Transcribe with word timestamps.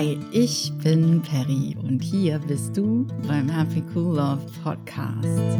Hi, 0.00 0.18
ich 0.32 0.72
bin 0.82 1.20
Perry 1.20 1.76
und 1.82 2.02
hier 2.02 2.38
bist 2.38 2.74
du 2.74 3.06
beim 3.28 3.50
Happy 3.50 3.82
Cool 3.94 4.16
Love 4.16 4.40
Podcast. 4.64 5.58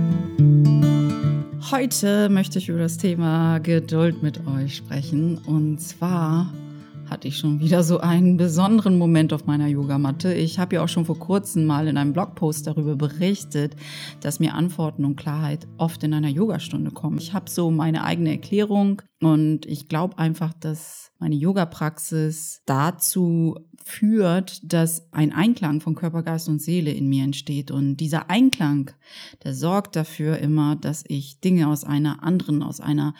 Heute 1.70 2.30
möchte 2.30 2.58
ich 2.58 2.70
über 2.70 2.78
das 2.78 2.96
Thema 2.96 3.58
Geduld 3.58 4.22
mit 4.22 4.46
euch 4.46 4.76
sprechen 4.76 5.36
und 5.44 5.78
zwar 5.82 6.50
hatte 7.10 7.26
ich 7.26 7.38
schon 7.38 7.58
wieder 7.58 7.82
so 7.82 7.98
einen 7.98 8.36
besonderen 8.36 8.96
Moment 8.96 9.32
auf 9.32 9.44
meiner 9.44 9.66
Yogamatte. 9.66 10.32
Ich 10.32 10.60
habe 10.60 10.76
ja 10.76 10.84
auch 10.84 10.88
schon 10.88 11.04
vor 11.04 11.18
kurzem 11.18 11.66
mal 11.66 11.88
in 11.88 11.96
einem 11.96 12.12
Blogpost 12.12 12.68
darüber 12.68 12.94
berichtet, 12.94 13.74
dass 14.20 14.38
mir 14.38 14.54
Antworten 14.54 15.04
und 15.04 15.16
Klarheit 15.16 15.66
oft 15.76 16.04
in 16.04 16.14
einer 16.14 16.28
Yogastunde 16.28 16.92
kommen. 16.92 17.18
Ich 17.18 17.34
habe 17.34 17.50
so 17.50 17.70
meine 17.72 18.04
eigene 18.04 18.30
Erklärung 18.30 19.02
und 19.20 19.66
ich 19.66 19.88
glaube 19.88 20.18
einfach, 20.18 20.54
dass 20.54 21.10
meine 21.18 21.34
Yoga-Praxis 21.34 22.62
dazu 22.64 23.56
führt, 23.84 24.72
dass 24.72 25.12
ein 25.12 25.32
Einklang 25.32 25.80
von 25.80 25.96
Körper, 25.96 26.22
Geist 26.22 26.48
und 26.48 26.62
Seele 26.62 26.92
in 26.92 27.08
mir 27.08 27.24
entsteht. 27.24 27.70
Und 27.70 27.96
dieser 27.96 28.30
Einklang, 28.30 28.92
der 29.42 29.54
sorgt 29.54 29.96
dafür 29.96 30.38
immer, 30.38 30.76
dass 30.76 31.04
ich 31.08 31.40
Dinge 31.40 31.68
aus 31.68 31.84
einer 31.84 32.22
anderen, 32.22 32.62
aus 32.62 32.80
einer 32.80 33.14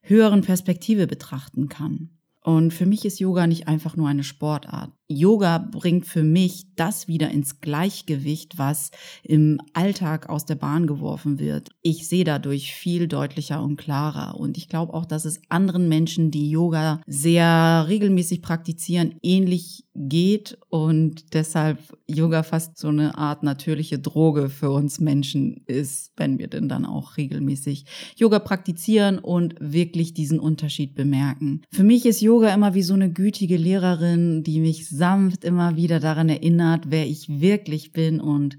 höheren 0.00 0.42
Perspektive 0.42 1.06
betrachten 1.06 1.68
kann. 1.68 2.15
Und 2.46 2.72
für 2.72 2.86
mich 2.86 3.04
ist 3.04 3.18
Yoga 3.18 3.48
nicht 3.48 3.66
einfach 3.66 3.96
nur 3.96 4.08
eine 4.08 4.22
Sportart. 4.22 4.92
Yoga 5.08 5.58
bringt 5.58 6.06
für 6.06 6.24
mich 6.24 6.66
das 6.74 7.06
wieder 7.06 7.30
ins 7.30 7.60
Gleichgewicht, 7.60 8.58
was 8.58 8.90
im 9.22 9.60
Alltag 9.72 10.28
aus 10.28 10.46
der 10.46 10.56
Bahn 10.56 10.86
geworfen 10.86 11.38
wird. 11.38 11.70
Ich 11.82 12.08
sehe 12.08 12.24
dadurch 12.24 12.74
viel 12.74 13.06
deutlicher 13.06 13.62
und 13.62 13.76
klarer. 13.76 14.38
Und 14.38 14.58
ich 14.58 14.68
glaube 14.68 14.94
auch, 14.94 15.04
dass 15.04 15.24
es 15.24 15.40
anderen 15.48 15.88
Menschen, 15.88 16.30
die 16.30 16.50
Yoga 16.50 17.00
sehr 17.06 17.86
regelmäßig 17.88 18.42
praktizieren, 18.42 19.14
ähnlich 19.22 19.84
geht 19.96 20.58
und 20.68 21.32
deshalb 21.34 21.78
Yoga 22.06 22.42
fast 22.42 22.76
so 22.78 22.88
eine 22.88 23.16
Art 23.16 23.42
natürliche 23.42 23.98
Droge 23.98 24.48
für 24.48 24.70
uns 24.70 25.00
Menschen 25.00 25.62
ist, 25.66 26.12
wenn 26.16 26.38
wir 26.38 26.48
denn 26.48 26.68
dann 26.68 26.84
auch 26.84 27.16
regelmäßig 27.16 27.86
Yoga 28.16 28.38
praktizieren 28.38 29.18
und 29.18 29.54
wirklich 29.58 30.14
diesen 30.14 30.38
Unterschied 30.38 30.94
bemerken. 30.94 31.62
Für 31.70 31.84
mich 31.84 32.04
ist 32.06 32.20
Yoga 32.20 32.52
immer 32.52 32.74
wie 32.74 32.82
so 32.82 32.94
eine 32.94 33.10
gütige 33.10 33.56
Lehrerin, 33.56 34.42
die 34.42 34.60
mich 34.60 34.88
sanft 34.96 35.44
immer 35.44 35.76
wieder 35.76 36.00
daran 36.00 36.28
erinnert, 36.28 36.86
wer 36.88 37.06
ich 37.06 37.40
wirklich 37.40 37.92
bin 37.92 38.20
und 38.20 38.58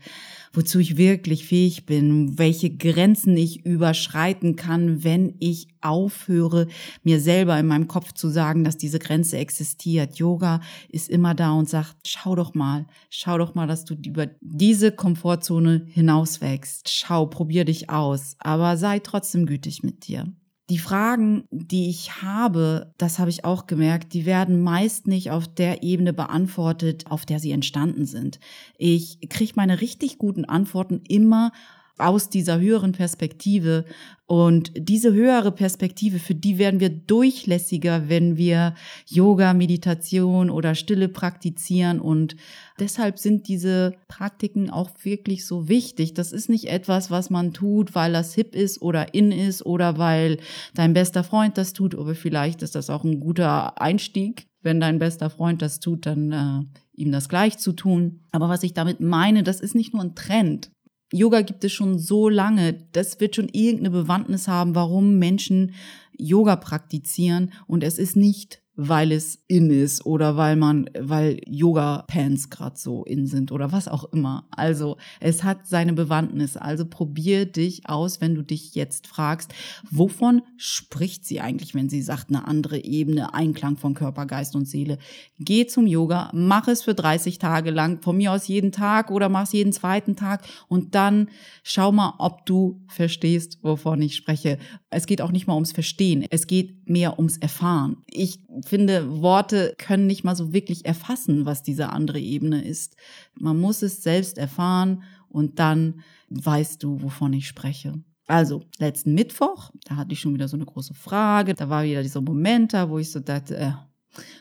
wozu 0.53 0.79
ich 0.79 0.97
wirklich 0.97 1.45
fähig 1.45 1.85
bin, 1.85 2.37
welche 2.37 2.69
Grenzen 2.69 3.37
ich 3.37 3.65
überschreiten 3.65 4.55
kann, 4.55 5.03
wenn 5.03 5.35
ich 5.39 5.67
aufhöre, 5.81 6.67
mir 7.03 7.19
selber 7.19 7.59
in 7.59 7.67
meinem 7.67 7.87
Kopf 7.87 8.13
zu 8.13 8.29
sagen, 8.29 8.63
dass 8.63 8.77
diese 8.77 8.99
Grenze 8.99 9.37
existiert. 9.37 10.17
Yoga 10.17 10.61
ist 10.89 11.09
immer 11.09 11.35
da 11.35 11.51
und 11.51 11.69
sagt, 11.69 11.95
schau 12.05 12.35
doch 12.35 12.53
mal, 12.53 12.87
schau 13.09 13.37
doch 13.37 13.55
mal, 13.55 13.67
dass 13.67 13.85
du 13.85 13.95
über 13.95 14.27
diese 14.41 14.91
Komfortzone 14.91 15.85
hinauswächst. 15.87 16.89
Schau, 16.89 17.27
probier 17.27 17.65
dich 17.65 17.89
aus, 17.89 18.35
aber 18.39 18.77
sei 18.77 18.99
trotzdem 18.99 19.45
gütig 19.45 19.83
mit 19.83 20.07
dir. 20.07 20.25
Die 20.69 20.79
Fragen, 20.79 21.47
die 21.49 21.89
ich 21.89 22.21
habe, 22.21 22.93
das 22.97 23.19
habe 23.19 23.29
ich 23.29 23.45
auch 23.45 23.67
gemerkt, 23.67 24.13
die 24.13 24.25
werden 24.25 24.61
meist 24.61 25.07
nicht 25.07 25.31
auf 25.31 25.47
der 25.47 25.81
Ebene 25.81 26.11
beantwortet, 26.11 27.05
auf 27.09 27.25
der 27.25 27.39
sie 27.39 27.51
entstanden 27.51 28.05
sind. 28.05 28.39
Ich 28.77 29.29
kriege 29.29 29.53
meine 29.55 29.79
richtig 29.79 30.17
guten 30.17 30.43
Antworten 30.43 31.01
immer 31.07 31.53
aus 31.97 32.29
dieser 32.29 32.59
höheren 32.59 32.91
Perspektive. 32.91 33.85
Und 34.25 34.71
diese 34.75 35.13
höhere 35.13 35.53
Perspektive, 35.53 36.19
für 36.19 36.35
die 36.35 36.57
werden 36.57 36.81
wir 36.81 36.89
durchlässiger, 36.89 38.09
wenn 38.09 38.35
wir 38.35 38.75
Yoga, 39.05 39.53
Meditation 39.53 40.49
oder 40.49 40.75
Stille 40.75 41.07
praktizieren. 41.07 42.01
Und 42.01 42.35
deshalb 42.77 43.19
sind 43.19 43.47
diese 43.47 43.95
Praktiken 44.09 44.69
auch 44.69 44.91
wirklich 45.03 45.45
so 45.45 45.69
wichtig. 45.69 46.13
Das 46.13 46.33
ist 46.33 46.49
nicht 46.49 46.65
etwas, 46.65 47.09
was 47.09 47.29
man 47.29 47.53
tut, 47.53 47.95
weil 47.95 48.11
das 48.11 48.33
hip 48.33 48.53
ist 48.53 48.81
oder 48.81 49.13
in 49.13 49.31
ist 49.31 49.65
oder 49.65 49.97
weil 49.97 50.39
dein 50.73 50.93
bester 50.93 51.23
Freund 51.23 51.57
das 51.57 51.71
tut. 51.71 51.95
Aber 51.95 52.13
vielleicht 52.13 52.61
ist 52.63 52.75
das 52.75 52.89
auch 52.89 53.05
ein 53.05 53.21
guter 53.21 53.81
Einstieg. 53.81 54.47
Wenn 54.61 54.81
dein 54.81 54.99
bester 54.99 55.29
Freund 55.29 55.61
das 55.61 55.79
tut, 55.79 56.05
dann 56.05 56.31
äh, 56.33 57.01
ihm 57.01 57.13
das 57.13 57.29
gleich 57.29 57.57
zu 57.59 57.71
tun. 57.71 58.25
Aber 58.33 58.49
was 58.49 58.63
ich 58.63 58.73
damit 58.73 58.99
meine, 58.99 59.43
das 59.43 59.61
ist 59.61 59.75
nicht 59.75 59.93
nur 59.93 60.03
ein 60.03 60.15
Trend. 60.15 60.71
Yoga 61.11 61.41
gibt 61.41 61.63
es 61.63 61.71
schon 61.71 61.99
so 61.99 62.29
lange. 62.29 62.73
Das 62.91 63.19
wird 63.19 63.35
schon 63.35 63.49
irgendeine 63.49 63.91
Bewandtnis 63.91 64.47
haben, 64.47 64.75
warum 64.75 65.17
Menschen 65.17 65.73
Yoga 66.17 66.55
praktizieren. 66.55 67.53
Und 67.65 67.83
es 67.83 67.97
ist 67.97 68.15
nicht 68.15 68.61
weil 68.77 69.11
es 69.11 69.39
in 69.47 69.71
ist 69.71 70.05
oder 70.05 70.37
weil 70.37 70.55
man, 70.55 70.87
weil 70.97 71.41
Yoga-Pants 71.47 72.51
gerade 72.51 72.77
so 72.77 73.03
in 73.03 73.25
sind 73.25 73.51
oder 73.51 73.71
was 73.71 73.87
auch 73.87 74.05
immer. 74.13 74.47
Also 74.51 74.97
es 75.19 75.43
hat 75.43 75.65
seine 75.65 75.93
Bewandtnis. 75.93 76.55
Also 76.57 76.85
probier 76.85 77.47
dich 77.47 77.89
aus, 77.89 78.21
wenn 78.21 78.35
du 78.35 78.43
dich 78.43 78.75
jetzt 78.75 79.07
fragst, 79.07 79.51
wovon 79.89 80.43
spricht 80.57 81.25
sie 81.25 81.41
eigentlich, 81.41 81.73
wenn 81.73 81.89
sie 81.89 82.03
sagt, 82.03 82.29
eine 82.29 82.47
andere 82.47 82.83
Ebene, 82.83 83.33
Einklang 83.33 83.77
von 83.77 83.95
Körper, 83.95 84.27
Geist 84.27 84.55
und 84.55 84.67
Seele. 84.67 84.99
Geh 85.39 85.65
zum 85.65 85.87
Yoga, 85.87 86.29
mach 86.33 86.67
es 86.67 86.83
für 86.83 86.93
30 86.93 87.39
Tage 87.39 87.71
lang, 87.71 88.03
von 88.03 88.15
mir 88.15 88.31
aus 88.31 88.47
jeden 88.47 88.71
Tag 88.71 89.09
oder 89.09 89.27
mach 89.27 89.43
es 89.43 89.53
jeden 89.53 89.73
zweiten 89.73 90.15
Tag 90.15 90.47
und 90.67 90.93
dann 90.93 91.29
schau 91.63 91.91
mal, 91.91 92.13
ob 92.19 92.45
du 92.45 92.83
verstehst, 92.87 93.57
wovon 93.63 94.03
ich 94.03 94.15
spreche. 94.15 94.59
Es 94.91 95.07
geht 95.07 95.21
auch 95.21 95.31
nicht 95.31 95.47
mal 95.47 95.55
ums 95.55 95.71
Verstehen, 95.71 96.25
es 96.29 96.45
geht 96.45 96.87
mehr 96.87 97.17
ums 97.17 97.37
Erfahren. 97.37 97.97
Ich 98.05 98.39
finde, 98.67 99.21
Worte 99.21 99.73
können 99.77 100.07
nicht 100.07 100.23
mal 100.23 100.35
so 100.35 100.53
wirklich 100.53 100.85
erfassen, 100.85 101.45
was 101.45 101.63
diese 101.63 101.89
andere 101.89 102.19
Ebene 102.19 102.63
ist. 102.63 102.95
Man 103.35 103.59
muss 103.59 103.81
es 103.81 104.03
selbst 104.03 104.37
erfahren 104.37 105.03
und 105.29 105.59
dann 105.59 106.01
weißt 106.29 106.83
du, 106.83 107.01
wovon 107.01 107.33
ich 107.33 107.47
spreche. 107.47 107.93
Also, 108.27 108.63
letzten 108.77 109.13
Mittwoch, 109.13 109.71
da 109.85 109.95
hatte 109.95 110.11
ich 110.11 110.19
schon 110.19 110.33
wieder 110.33 110.49
so 110.49 110.57
eine 110.57 110.65
große 110.65 110.93
Frage. 110.93 111.53
Da 111.53 111.69
war 111.69 111.85
wieder 111.85 112.03
dieser 112.03 112.21
Moment 112.21 112.73
da, 112.73 112.89
wo 112.89 112.99
ich 112.99 113.09
so 113.09 113.21
dachte, 113.21 113.57
äh, 113.57 113.71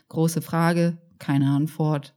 große 0.09 0.42
Frage, 0.42 0.98
keine 1.19 1.50
Antwort 1.50 2.16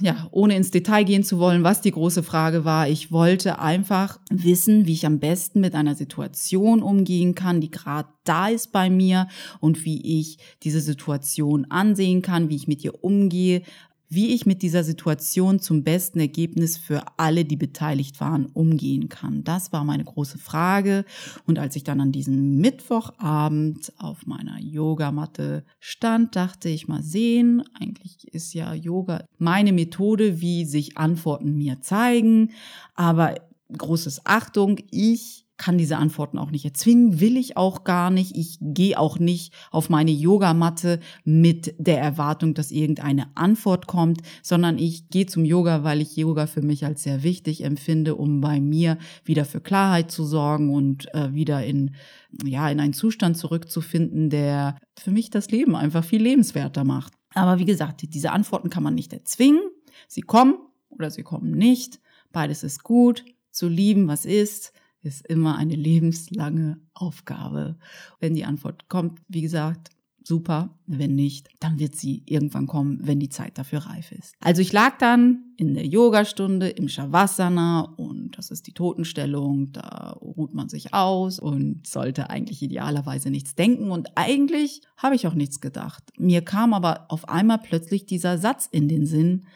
ja, 0.00 0.28
ohne 0.30 0.56
ins 0.56 0.70
Detail 0.70 1.04
gehen 1.04 1.24
zu 1.24 1.38
wollen, 1.38 1.64
was 1.64 1.80
die 1.80 1.90
große 1.90 2.22
Frage 2.22 2.64
war. 2.64 2.88
Ich 2.88 3.10
wollte 3.10 3.58
einfach 3.58 4.20
wissen, 4.30 4.86
wie 4.86 4.92
ich 4.92 5.06
am 5.06 5.18
besten 5.18 5.60
mit 5.60 5.74
einer 5.74 5.94
Situation 5.94 6.82
umgehen 6.82 7.34
kann, 7.34 7.60
die 7.60 7.70
gerade 7.70 8.08
da 8.24 8.48
ist 8.48 8.72
bei 8.72 8.90
mir 8.90 9.28
und 9.60 9.84
wie 9.84 10.20
ich 10.20 10.38
diese 10.62 10.80
Situation 10.80 11.66
ansehen 11.70 12.22
kann, 12.22 12.48
wie 12.48 12.56
ich 12.56 12.68
mit 12.68 12.84
ihr 12.84 13.02
umgehe, 13.02 13.62
wie 14.08 14.34
ich 14.34 14.46
mit 14.46 14.62
dieser 14.62 14.84
Situation 14.84 15.60
zum 15.60 15.84
besten 15.84 16.18
Ergebnis 16.20 16.78
für 16.78 17.02
alle, 17.18 17.44
die 17.44 17.56
beteiligt 17.56 18.20
waren, 18.20 18.46
umgehen 18.46 19.08
kann. 19.08 19.44
Das 19.44 19.72
war 19.72 19.84
meine 19.84 20.04
große 20.04 20.38
Frage. 20.38 21.04
Und 21.46 21.58
als 21.58 21.76
ich 21.76 21.84
dann 21.84 22.00
an 22.00 22.12
diesem 22.12 22.58
Mittwochabend 22.58 23.92
auf 23.98 24.26
meiner 24.26 24.58
Yogamatte 24.60 25.64
stand, 25.78 26.36
dachte 26.36 26.68
ich 26.68 26.88
mal 26.88 27.02
sehen, 27.02 27.62
eigentlich 27.78 28.26
ist 28.32 28.54
ja 28.54 28.72
Yoga 28.72 29.24
meine 29.36 29.72
Methode, 29.72 30.40
wie 30.40 30.64
sich 30.64 30.96
Antworten 30.96 31.56
mir 31.56 31.82
zeigen. 31.82 32.52
Aber 32.94 33.34
großes 33.76 34.24
Achtung, 34.24 34.78
ich 34.90 35.47
kann 35.58 35.76
diese 35.76 35.98
Antworten 35.98 36.38
auch 36.38 36.52
nicht 36.52 36.64
erzwingen, 36.64 37.20
will 37.20 37.36
ich 37.36 37.56
auch 37.56 37.84
gar 37.84 38.10
nicht. 38.10 38.36
Ich 38.36 38.58
gehe 38.60 38.98
auch 38.98 39.18
nicht 39.18 39.52
auf 39.70 39.90
meine 39.90 40.12
Yogamatte 40.12 41.00
mit 41.24 41.74
der 41.78 42.00
Erwartung, 42.00 42.54
dass 42.54 42.70
irgendeine 42.70 43.36
Antwort 43.36 43.88
kommt, 43.88 44.22
sondern 44.42 44.78
ich 44.78 45.10
gehe 45.10 45.26
zum 45.26 45.44
Yoga, 45.44 45.82
weil 45.82 46.00
ich 46.00 46.16
Yoga 46.16 46.46
für 46.46 46.62
mich 46.62 46.86
als 46.86 47.02
sehr 47.02 47.24
wichtig 47.24 47.64
empfinde, 47.64 48.14
um 48.14 48.40
bei 48.40 48.60
mir 48.60 48.98
wieder 49.24 49.44
für 49.44 49.60
Klarheit 49.60 50.10
zu 50.12 50.24
sorgen 50.24 50.72
und 50.72 51.12
äh, 51.12 51.34
wieder 51.34 51.64
in 51.64 51.96
ja 52.44 52.70
in 52.70 52.78
einen 52.78 52.92
Zustand 52.92 53.36
zurückzufinden, 53.36 54.30
der 54.30 54.78
für 54.98 55.10
mich 55.10 55.30
das 55.30 55.50
Leben 55.50 55.74
einfach 55.74 56.04
viel 56.04 56.22
lebenswerter 56.22 56.84
macht. 56.84 57.14
Aber 57.34 57.58
wie 57.58 57.64
gesagt, 57.64 58.02
diese 58.14 58.32
Antworten 58.32 58.70
kann 58.70 58.82
man 58.82 58.94
nicht 58.94 59.12
erzwingen. 59.12 59.62
Sie 60.06 60.22
kommen 60.22 60.54
oder 60.90 61.10
sie 61.10 61.22
kommen 61.22 61.50
nicht. 61.52 62.00
Beides 62.32 62.62
ist 62.62 62.84
gut. 62.84 63.24
Zu 63.50 63.68
lieben, 63.68 64.06
was 64.08 64.24
ist 64.24 64.72
ist 65.02 65.26
immer 65.26 65.56
eine 65.56 65.76
lebenslange 65.76 66.80
Aufgabe. 66.94 67.76
Wenn 68.20 68.34
die 68.34 68.44
Antwort 68.44 68.88
kommt, 68.88 69.20
wie 69.28 69.42
gesagt, 69.42 69.90
super. 70.28 70.78
Wenn 70.86 71.14
nicht, 71.14 71.48
dann 71.58 71.78
wird 71.78 71.96
sie 71.96 72.22
irgendwann 72.26 72.66
kommen, 72.66 73.00
wenn 73.02 73.18
die 73.18 73.30
Zeit 73.30 73.58
dafür 73.58 73.80
reif 73.80 74.12
ist. 74.12 74.34
Also 74.40 74.60
ich 74.62 74.72
lag 74.72 74.98
dann 74.98 75.54
in 75.56 75.74
der 75.74 75.86
Yogastunde 75.86 76.68
im 76.68 76.88
Shavasana 76.88 77.80
und 77.96 78.36
das 78.36 78.50
ist 78.50 78.66
die 78.66 78.74
Totenstellung. 78.74 79.72
Da 79.72 80.16
ruht 80.20 80.54
man 80.54 80.68
sich 80.68 80.94
aus 80.94 81.40
und 81.40 81.86
sollte 81.86 82.30
eigentlich 82.30 82.62
idealerweise 82.62 83.30
nichts 83.30 83.54
denken. 83.54 83.90
Und 83.90 84.10
eigentlich 84.16 84.82
habe 84.96 85.16
ich 85.16 85.26
auch 85.26 85.34
nichts 85.34 85.60
gedacht. 85.60 86.04
Mir 86.18 86.42
kam 86.42 86.74
aber 86.74 87.06
auf 87.08 87.28
einmal 87.28 87.58
plötzlich 87.58 88.06
dieser 88.06 88.38
Satz 88.38 88.68
in 88.70 88.88
den 88.88 89.06
Sinn. 89.06 89.46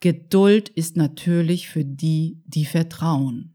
Geduld 0.00 0.68
ist 0.68 0.96
natürlich 0.96 1.68
für 1.68 1.84
die, 1.84 2.42
die 2.46 2.66
vertrauen. 2.66 3.53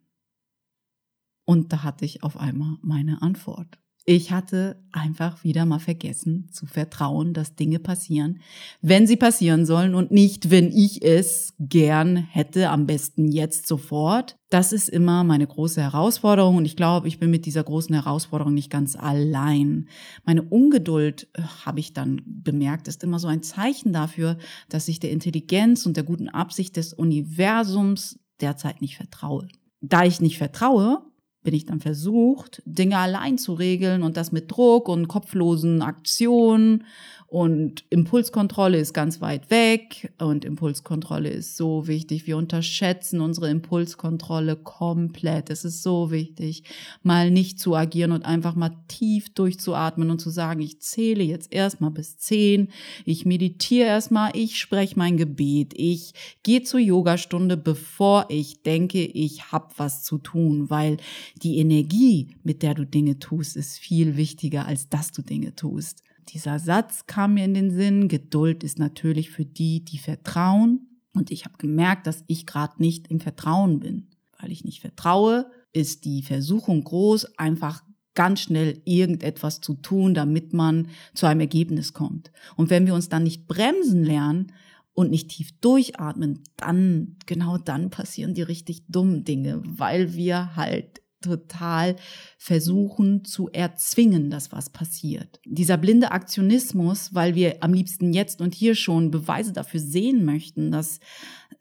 Und 1.49 1.73
da 1.73 1.81
hatte 1.81 2.05
ich 2.05 2.21
auf 2.21 2.37
einmal 2.39 2.77
meine 2.83 3.23
Antwort. 3.23 3.79
Ich 4.05 4.31
hatte 4.31 4.79
einfach 4.91 5.43
wieder 5.43 5.65
mal 5.65 5.79
vergessen 5.79 6.47
zu 6.51 6.67
vertrauen, 6.67 7.33
dass 7.33 7.55
Dinge 7.55 7.79
passieren, 7.79 8.39
wenn 8.83 9.07
sie 9.07 9.15
passieren 9.15 9.65
sollen 9.65 9.95
und 9.95 10.11
nicht, 10.11 10.51
wenn 10.51 10.71
ich 10.71 11.03
es 11.03 11.55
gern 11.57 12.17
hätte, 12.17 12.69
am 12.69 12.85
besten 12.85 13.31
jetzt 13.31 13.65
sofort. 13.65 14.35
Das 14.51 14.71
ist 14.71 14.89
immer 14.89 15.23
meine 15.23 15.47
große 15.47 15.81
Herausforderung 15.81 16.57
und 16.57 16.65
ich 16.65 16.75
glaube, 16.75 17.07
ich 17.07 17.17
bin 17.17 17.31
mit 17.31 17.47
dieser 17.47 17.63
großen 17.63 17.95
Herausforderung 17.95 18.53
nicht 18.53 18.69
ganz 18.69 18.95
allein. 18.95 19.89
Meine 20.25 20.43
Ungeduld, 20.43 21.29
äh, 21.33 21.41
habe 21.65 21.79
ich 21.79 21.93
dann 21.93 22.21
bemerkt, 22.27 22.87
ist 22.87 23.03
immer 23.03 23.17
so 23.17 23.27
ein 23.27 23.41
Zeichen 23.41 23.91
dafür, 23.91 24.37
dass 24.69 24.87
ich 24.87 24.99
der 24.99 25.09
Intelligenz 25.09 25.87
und 25.87 25.97
der 25.97 26.03
guten 26.03 26.29
Absicht 26.29 26.77
des 26.77 26.93
Universums 26.93 28.19
derzeit 28.39 28.81
nicht 28.81 28.97
vertraue. 28.97 29.47
Da 29.81 30.03
ich 30.03 30.21
nicht 30.21 30.37
vertraue, 30.37 31.08
bin 31.43 31.53
ich 31.53 31.65
dann 31.65 31.79
versucht, 31.79 32.61
Dinge 32.65 32.97
allein 32.97 33.37
zu 33.37 33.53
regeln 33.53 34.03
und 34.03 34.17
das 34.17 34.31
mit 34.31 34.51
Druck 34.51 34.89
und 34.89 35.07
kopflosen 35.07 35.81
Aktionen 35.81 36.83
und 37.29 37.83
Impulskontrolle 37.91 38.79
ist 38.79 38.93
ganz 38.93 39.21
weit 39.21 39.51
weg 39.51 40.11
und 40.17 40.45
Impulskontrolle 40.45 41.29
ist 41.29 41.57
so 41.57 41.85
wichtig. 41.85 42.25
Wir 42.25 42.37
unterschätzen 42.37 43.21
unsere 43.21 43.51
Impulskontrolle 43.51 44.55
komplett. 44.55 45.51
Es 45.51 45.63
ist 45.63 45.83
so 45.83 46.09
wichtig, 46.09 46.63
mal 47.03 47.29
nicht 47.29 47.59
zu 47.59 47.75
agieren 47.75 48.13
und 48.13 48.25
einfach 48.25 48.55
mal 48.55 48.71
tief 48.87 49.31
durchzuatmen 49.31 50.09
und 50.09 50.19
zu 50.19 50.31
sagen, 50.31 50.61
ich 50.61 50.81
zähle 50.81 51.23
jetzt 51.23 51.53
erstmal 51.53 51.91
bis 51.91 52.17
zehn, 52.17 52.69
ich 53.05 53.27
meditiere 53.27 53.85
erstmal, 53.85 54.31
ich 54.35 54.57
spreche 54.57 54.97
mein 54.97 55.15
Gebet, 55.15 55.75
ich 55.75 56.13
gehe 56.41 56.63
zur 56.63 56.79
Yogastunde, 56.79 57.57
bevor 57.57 58.25
ich 58.29 58.63
denke, 58.63 59.05
ich 59.05 59.51
habe 59.51 59.67
was 59.77 60.03
zu 60.03 60.17
tun, 60.17 60.71
weil 60.71 60.97
die 61.35 61.57
Energie, 61.57 62.35
mit 62.43 62.63
der 62.63 62.73
du 62.73 62.85
Dinge 62.85 63.19
tust, 63.19 63.55
ist 63.55 63.77
viel 63.77 64.17
wichtiger, 64.17 64.65
als 64.65 64.89
dass 64.89 65.11
du 65.11 65.21
Dinge 65.21 65.55
tust. 65.55 66.03
Dieser 66.29 66.59
Satz 66.59 67.05
kam 67.07 67.35
mir 67.35 67.45
in 67.45 67.53
den 67.53 67.71
Sinn, 67.71 68.07
Geduld 68.07 68.63
ist 68.63 68.77
natürlich 68.77 69.31
für 69.31 69.45
die, 69.45 69.83
die 69.83 69.97
vertrauen. 69.97 70.87
Und 71.13 71.31
ich 71.31 71.45
habe 71.45 71.57
gemerkt, 71.57 72.05
dass 72.07 72.23
ich 72.27 72.45
gerade 72.45 72.75
nicht 72.77 73.07
im 73.09 73.19
Vertrauen 73.19 73.79
bin. 73.79 74.07
Weil 74.39 74.51
ich 74.51 74.63
nicht 74.63 74.79
vertraue, 74.79 75.49
ist 75.73 76.05
die 76.05 76.21
Versuchung 76.21 76.83
groß, 76.83 77.37
einfach 77.37 77.83
ganz 78.15 78.41
schnell 78.41 78.81
irgendetwas 78.85 79.61
zu 79.61 79.75
tun, 79.75 80.13
damit 80.13 80.53
man 80.53 80.89
zu 81.13 81.25
einem 81.25 81.41
Ergebnis 81.41 81.93
kommt. 81.93 82.31
Und 82.55 82.69
wenn 82.69 82.85
wir 82.85 82.93
uns 82.93 83.09
dann 83.09 83.23
nicht 83.23 83.47
bremsen 83.47 84.03
lernen 84.03 84.51
und 84.93 85.09
nicht 85.09 85.29
tief 85.29 85.51
durchatmen, 85.61 86.43
dann, 86.57 87.15
genau 87.25 87.57
dann 87.57 87.89
passieren 87.89 88.33
die 88.33 88.41
richtig 88.41 88.83
dummen 88.87 89.23
Dinge, 89.23 89.61
weil 89.63 90.15
wir 90.15 90.55
halt 90.55 91.01
total 91.21 91.95
versuchen 92.37 93.25
zu 93.25 93.49
erzwingen, 93.49 94.29
dass 94.29 94.51
was 94.51 94.69
passiert. 94.69 95.39
Dieser 95.45 95.77
blinde 95.77 96.11
Aktionismus, 96.11 97.13
weil 97.13 97.35
wir 97.35 97.63
am 97.63 97.73
liebsten 97.73 98.13
jetzt 98.13 98.41
und 98.41 98.53
hier 98.55 98.75
schon 98.75 99.11
Beweise 99.11 99.53
dafür 99.53 99.79
sehen 99.79 100.25
möchten, 100.25 100.71
dass 100.71 100.99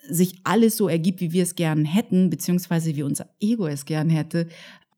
sich 0.09 0.41
alles 0.45 0.77
so 0.77 0.89
ergibt, 0.89 1.21
wie 1.21 1.33
wir 1.33 1.43
es 1.43 1.55
gern 1.55 1.85
hätten, 1.85 2.31
beziehungsweise 2.31 2.95
wie 2.97 3.03
unser 3.03 3.29
Ego 3.41 3.67
es 3.67 3.85
gern 3.85 4.09
hätte, 4.09 4.49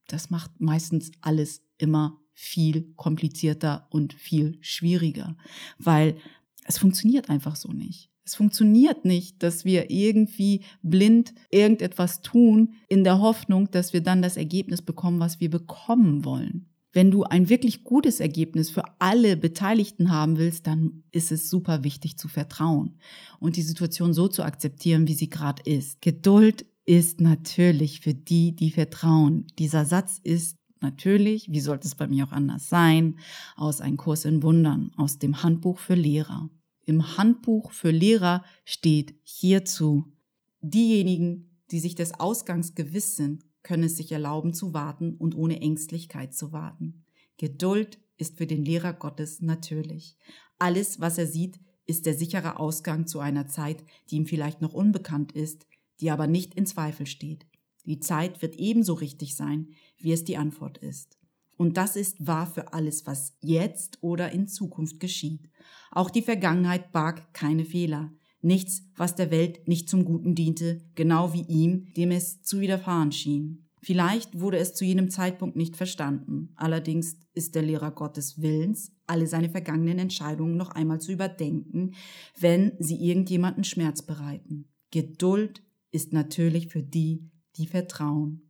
das 0.06 0.30
macht 0.30 0.60
meistens 0.60 1.12
alles 1.20 1.62
immer 1.78 2.18
viel 2.32 2.92
komplizierter 2.96 3.86
und 3.90 4.14
viel 4.14 4.58
schwieriger, 4.60 5.36
weil 5.78 6.16
es 6.64 6.78
funktioniert 6.78 7.28
einfach 7.28 7.56
so 7.56 7.72
nicht. 7.72 8.09
Es 8.30 8.36
funktioniert 8.36 9.04
nicht, 9.04 9.42
dass 9.42 9.64
wir 9.64 9.90
irgendwie 9.90 10.60
blind 10.82 11.34
irgendetwas 11.50 12.22
tun 12.22 12.74
in 12.86 13.02
der 13.02 13.18
Hoffnung, 13.18 13.72
dass 13.72 13.92
wir 13.92 14.02
dann 14.02 14.22
das 14.22 14.36
Ergebnis 14.36 14.82
bekommen, 14.82 15.18
was 15.18 15.40
wir 15.40 15.50
bekommen 15.50 16.24
wollen. 16.24 16.66
Wenn 16.92 17.10
du 17.10 17.24
ein 17.24 17.48
wirklich 17.48 17.82
gutes 17.82 18.20
Ergebnis 18.20 18.70
für 18.70 18.84
alle 19.00 19.36
Beteiligten 19.36 20.12
haben 20.12 20.38
willst, 20.38 20.68
dann 20.68 21.02
ist 21.10 21.32
es 21.32 21.50
super 21.50 21.82
wichtig 21.82 22.18
zu 22.18 22.28
vertrauen 22.28 23.00
und 23.40 23.56
die 23.56 23.62
Situation 23.62 24.14
so 24.14 24.28
zu 24.28 24.44
akzeptieren, 24.44 25.08
wie 25.08 25.14
sie 25.14 25.28
gerade 25.28 25.68
ist. 25.68 26.00
Geduld 26.00 26.66
ist 26.84 27.20
natürlich 27.20 28.00
für 28.00 28.14
die, 28.14 28.54
die 28.54 28.70
vertrauen. 28.70 29.48
Dieser 29.58 29.84
Satz 29.84 30.20
ist 30.22 30.56
natürlich, 30.80 31.48
wie 31.50 31.60
sollte 31.60 31.88
es 31.88 31.96
bei 31.96 32.06
mir 32.06 32.26
auch 32.26 32.32
anders 32.32 32.68
sein, 32.68 33.18
aus 33.56 33.80
einem 33.80 33.96
Kurs 33.96 34.24
in 34.24 34.44
Wundern, 34.44 34.92
aus 34.96 35.18
dem 35.18 35.42
Handbuch 35.42 35.80
für 35.80 35.96
Lehrer. 35.96 36.48
Im 36.90 37.16
Handbuch 37.16 37.70
für 37.70 37.92
Lehrer 37.92 38.44
steht 38.64 39.14
hierzu, 39.22 40.12
diejenigen, 40.60 41.48
die 41.70 41.78
sich 41.78 41.94
des 41.94 42.18
Ausgangs 42.18 42.74
gewiss 42.74 43.14
sind, 43.14 43.44
können 43.62 43.84
es 43.84 43.96
sich 43.96 44.10
erlauben 44.10 44.54
zu 44.54 44.74
warten 44.74 45.14
und 45.14 45.36
ohne 45.36 45.60
Ängstlichkeit 45.60 46.34
zu 46.34 46.50
warten. 46.50 47.04
Geduld 47.36 48.00
ist 48.16 48.38
für 48.38 48.48
den 48.48 48.64
Lehrer 48.64 48.92
Gottes 48.92 49.40
natürlich. 49.40 50.16
Alles, 50.58 50.98
was 50.98 51.16
er 51.16 51.28
sieht, 51.28 51.60
ist 51.86 52.06
der 52.06 52.14
sichere 52.14 52.58
Ausgang 52.58 53.06
zu 53.06 53.20
einer 53.20 53.46
Zeit, 53.46 53.84
die 54.10 54.16
ihm 54.16 54.26
vielleicht 54.26 54.60
noch 54.60 54.72
unbekannt 54.72 55.30
ist, 55.30 55.68
die 56.00 56.10
aber 56.10 56.26
nicht 56.26 56.56
in 56.56 56.66
Zweifel 56.66 57.06
steht. 57.06 57.46
Die 57.84 58.00
Zeit 58.00 58.42
wird 58.42 58.56
ebenso 58.56 58.94
richtig 58.94 59.36
sein, 59.36 59.68
wie 59.96 60.10
es 60.10 60.24
die 60.24 60.38
Antwort 60.38 60.78
ist. 60.78 61.19
Und 61.60 61.76
das 61.76 61.94
ist 61.94 62.26
wahr 62.26 62.46
für 62.46 62.72
alles, 62.72 63.06
was 63.06 63.36
jetzt 63.42 63.98
oder 64.00 64.32
in 64.32 64.48
Zukunft 64.48 64.98
geschieht. 64.98 65.50
Auch 65.90 66.08
die 66.08 66.22
Vergangenheit 66.22 66.90
barg 66.90 67.34
keine 67.34 67.66
Fehler. 67.66 68.10
Nichts, 68.40 68.84
was 68.96 69.14
der 69.14 69.30
Welt 69.30 69.68
nicht 69.68 69.86
zum 69.86 70.06
Guten 70.06 70.34
diente, 70.34 70.80
genau 70.94 71.34
wie 71.34 71.42
ihm, 71.42 71.92
dem 71.92 72.12
es 72.12 72.40
zu 72.40 72.60
widerfahren 72.60 73.12
schien. 73.12 73.68
Vielleicht 73.82 74.40
wurde 74.40 74.56
es 74.56 74.72
zu 74.72 74.86
jenem 74.86 75.10
Zeitpunkt 75.10 75.54
nicht 75.54 75.76
verstanden. 75.76 76.54
Allerdings 76.56 77.18
ist 77.34 77.54
der 77.54 77.62
Lehrer 77.62 77.90
Gottes 77.90 78.40
Willens, 78.40 78.92
alle 79.06 79.26
seine 79.26 79.50
vergangenen 79.50 79.98
Entscheidungen 79.98 80.56
noch 80.56 80.70
einmal 80.70 81.02
zu 81.02 81.12
überdenken, 81.12 81.90
wenn 82.38 82.72
sie 82.78 83.06
irgendjemanden 83.06 83.64
Schmerz 83.64 84.00
bereiten. 84.00 84.70
Geduld 84.92 85.62
ist 85.90 86.14
natürlich 86.14 86.68
für 86.68 86.82
die, 86.82 87.30
die 87.56 87.66
vertrauen 87.66 88.49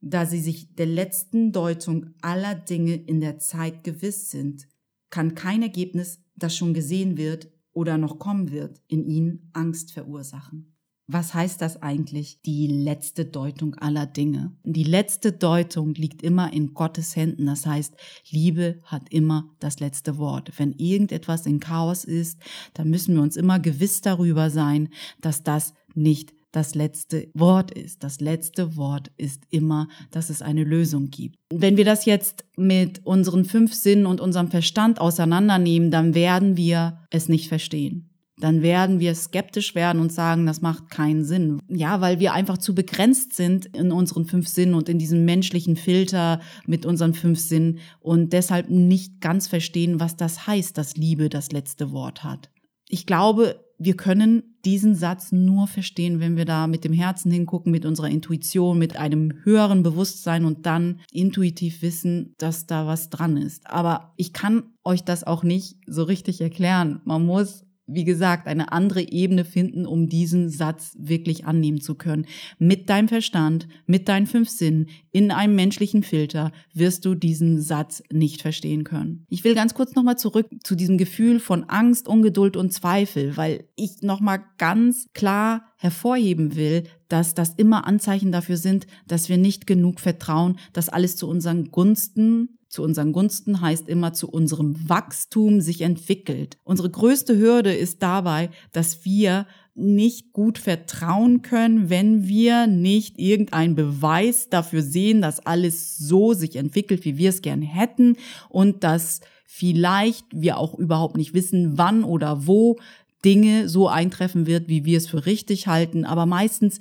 da 0.00 0.26
sie 0.26 0.40
sich 0.40 0.74
der 0.74 0.86
letzten 0.86 1.52
Deutung 1.52 2.14
aller 2.22 2.54
Dinge 2.54 2.94
in 2.94 3.20
der 3.20 3.38
Zeit 3.38 3.84
gewiss 3.84 4.30
sind, 4.30 4.68
kann 5.10 5.34
kein 5.34 5.62
Ergebnis, 5.62 6.22
das 6.36 6.56
schon 6.56 6.74
gesehen 6.74 7.16
wird 7.16 7.50
oder 7.72 7.98
noch 7.98 8.18
kommen 8.18 8.50
wird, 8.50 8.80
in 8.88 9.04
ihnen 9.04 9.50
Angst 9.52 9.92
verursachen. 9.92 10.76
Was 11.12 11.34
heißt 11.34 11.60
das 11.60 11.82
eigentlich, 11.82 12.40
die 12.42 12.68
letzte 12.68 13.24
Deutung 13.24 13.74
aller 13.74 14.06
Dinge? 14.06 14.56
Die 14.62 14.84
letzte 14.84 15.32
Deutung 15.32 15.92
liegt 15.94 16.22
immer 16.22 16.52
in 16.52 16.72
Gottes 16.72 17.16
Händen. 17.16 17.46
Das 17.46 17.66
heißt, 17.66 17.96
Liebe 18.30 18.80
hat 18.84 19.12
immer 19.12 19.50
das 19.58 19.80
letzte 19.80 20.18
Wort. 20.18 20.52
Wenn 20.56 20.72
irgendetwas 20.72 21.46
in 21.46 21.58
Chaos 21.58 22.04
ist, 22.04 22.38
dann 22.74 22.90
müssen 22.90 23.16
wir 23.16 23.22
uns 23.22 23.36
immer 23.36 23.58
gewiss 23.58 24.02
darüber 24.02 24.50
sein, 24.50 24.88
dass 25.20 25.42
das 25.42 25.74
nicht 25.96 26.32
das 26.52 26.74
letzte 26.74 27.28
Wort 27.34 27.70
ist. 27.70 28.02
Das 28.02 28.20
letzte 28.20 28.76
Wort 28.76 29.10
ist 29.16 29.42
immer, 29.50 29.88
dass 30.10 30.30
es 30.30 30.42
eine 30.42 30.64
Lösung 30.64 31.10
gibt. 31.10 31.36
Wenn 31.52 31.76
wir 31.76 31.84
das 31.84 32.04
jetzt 32.04 32.44
mit 32.56 33.04
unseren 33.04 33.44
fünf 33.44 33.74
Sinnen 33.74 34.06
und 34.06 34.20
unserem 34.20 34.48
Verstand 34.48 35.00
auseinandernehmen, 35.00 35.90
dann 35.90 36.14
werden 36.14 36.56
wir 36.56 37.00
es 37.10 37.28
nicht 37.28 37.48
verstehen 37.48 38.10
dann 38.40 38.62
werden 38.62 39.00
wir 39.00 39.14
skeptisch 39.14 39.74
werden 39.74 40.00
und 40.00 40.12
sagen, 40.12 40.46
das 40.46 40.60
macht 40.62 40.90
keinen 40.90 41.24
Sinn. 41.24 41.60
Ja, 41.68 42.00
weil 42.00 42.18
wir 42.18 42.32
einfach 42.32 42.58
zu 42.58 42.74
begrenzt 42.74 43.34
sind 43.34 43.66
in 43.66 43.92
unseren 43.92 44.24
fünf 44.24 44.48
Sinnen 44.48 44.74
und 44.74 44.88
in 44.88 44.98
diesem 44.98 45.24
menschlichen 45.24 45.76
Filter 45.76 46.40
mit 46.66 46.86
unseren 46.86 47.14
fünf 47.14 47.38
Sinnen 47.38 47.78
und 48.00 48.32
deshalb 48.32 48.70
nicht 48.70 49.20
ganz 49.20 49.46
verstehen, 49.46 50.00
was 50.00 50.16
das 50.16 50.46
heißt, 50.46 50.76
dass 50.76 50.96
Liebe 50.96 51.28
das 51.28 51.52
letzte 51.52 51.92
Wort 51.92 52.24
hat. 52.24 52.50
Ich 52.88 53.06
glaube, 53.06 53.64
wir 53.82 53.96
können 53.96 54.42
diesen 54.66 54.94
Satz 54.94 55.32
nur 55.32 55.66
verstehen, 55.66 56.20
wenn 56.20 56.36
wir 56.36 56.44
da 56.44 56.66
mit 56.66 56.84
dem 56.84 56.92
Herzen 56.92 57.32
hingucken, 57.32 57.72
mit 57.72 57.86
unserer 57.86 58.10
Intuition, 58.10 58.78
mit 58.78 58.96
einem 58.96 59.32
höheren 59.42 59.82
Bewusstsein 59.82 60.44
und 60.44 60.66
dann 60.66 61.00
intuitiv 61.10 61.80
wissen, 61.80 62.34
dass 62.36 62.66
da 62.66 62.86
was 62.86 63.08
dran 63.08 63.38
ist. 63.38 63.66
Aber 63.66 64.12
ich 64.16 64.34
kann 64.34 64.64
euch 64.84 65.02
das 65.02 65.24
auch 65.24 65.42
nicht 65.42 65.78
so 65.86 66.02
richtig 66.02 66.42
erklären. 66.42 67.00
Man 67.04 67.24
muss 67.24 67.64
wie 67.92 68.04
gesagt, 68.04 68.46
eine 68.46 68.72
andere 68.72 69.02
Ebene 69.10 69.44
finden, 69.44 69.86
um 69.86 70.08
diesen 70.08 70.48
Satz 70.48 70.96
wirklich 70.98 71.44
annehmen 71.44 71.80
zu 71.80 71.94
können. 71.94 72.26
Mit 72.58 72.88
deinem 72.88 73.08
Verstand, 73.08 73.68
mit 73.86 74.08
deinen 74.08 74.26
fünf 74.26 74.48
Sinnen, 74.48 74.88
in 75.12 75.30
einem 75.30 75.54
menschlichen 75.54 76.02
Filter 76.02 76.52
wirst 76.72 77.04
du 77.04 77.14
diesen 77.14 77.60
Satz 77.60 78.02
nicht 78.12 78.42
verstehen 78.42 78.84
können. 78.84 79.26
Ich 79.28 79.44
will 79.44 79.54
ganz 79.54 79.74
kurz 79.74 79.94
nochmal 79.94 80.18
zurück 80.18 80.48
zu 80.62 80.74
diesem 80.74 80.98
Gefühl 80.98 81.40
von 81.40 81.64
Angst, 81.64 82.08
Ungeduld 82.08 82.56
und 82.56 82.72
Zweifel, 82.72 83.36
weil 83.36 83.64
ich 83.76 84.02
nochmal 84.02 84.40
ganz 84.58 85.08
klar 85.12 85.64
hervorheben 85.76 86.56
will, 86.56 86.84
dass 87.10 87.34
das 87.34 87.54
immer 87.56 87.86
Anzeichen 87.86 88.32
dafür 88.32 88.56
sind, 88.56 88.86
dass 89.06 89.28
wir 89.28 89.36
nicht 89.36 89.66
genug 89.66 90.00
vertrauen, 90.00 90.58
dass 90.72 90.88
alles 90.88 91.16
zu 91.16 91.28
unseren 91.28 91.70
Gunsten 91.70 92.56
zu 92.70 92.84
unseren 92.84 93.12
Gunsten 93.12 93.60
heißt 93.60 93.88
immer 93.88 94.12
zu 94.12 94.30
unserem 94.30 94.88
Wachstum 94.88 95.60
sich 95.60 95.80
entwickelt. 95.80 96.56
Unsere 96.62 96.88
größte 96.88 97.36
Hürde 97.36 97.74
ist 97.74 98.00
dabei, 98.00 98.50
dass 98.70 99.04
wir 99.04 99.48
nicht 99.74 100.32
gut 100.32 100.58
vertrauen 100.58 101.42
können, 101.42 101.90
wenn 101.90 102.28
wir 102.28 102.68
nicht 102.68 103.18
irgendeinen 103.18 103.74
Beweis 103.74 104.50
dafür 104.50 104.82
sehen, 104.82 105.20
dass 105.20 105.44
alles 105.44 105.98
so 105.98 106.32
sich 106.32 106.54
entwickelt, 106.54 107.04
wie 107.04 107.18
wir 107.18 107.30
es 107.30 107.42
gerne 107.42 107.66
hätten 107.66 108.16
und 108.48 108.84
dass 108.84 109.20
vielleicht 109.46 110.26
wir 110.30 110.56
auch 110.56 110.78
überhaupt 110.78 111.16
nicht 111.16 111.34
wissen, 111.34 111.76
wann 111.76 112.04
oder 112.04 112.46
wo 112.46 112.78
Dinge 113.24 113.68
so 113.68 113.88
eintreffen 113.88 114.46
wird, 114.46 114.68
wie 114.68 114.84
wir 114.84 114.98
es 114.98 115.08
für 115.08 115.26
richtig 115.26 115.66
halten. 115.66 116.04
Aber 116.04 116.26
meistens 116.26 116.78